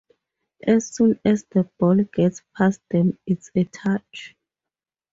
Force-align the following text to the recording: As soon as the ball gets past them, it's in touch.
As 0.65 0.95
soon 0.95 1.19
as 1.23 1.43
the 1.51 1.63
ball 1.77 1.95
gets 2.05 2.41
past 2.57 2.81
them, 2.89 3.19
it's 3.27 3.49
in 3.53 3.67
touch. 3.67 4.35